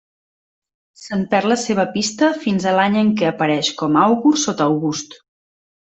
[1.01, 5.19] Se'n perd la seva pista fins a l'any en què apareix com àugur sota August.